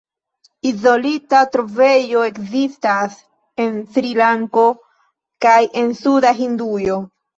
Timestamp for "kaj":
5.47-5.59